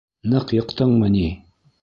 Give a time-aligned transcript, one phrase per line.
[0.31, 1.29] —Ныҡ йыҡтыңмы ни?